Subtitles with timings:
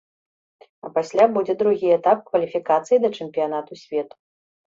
[0.87, 4.15] А пасля будзе другі этап кваліфікацыі да чэмпіянату свету.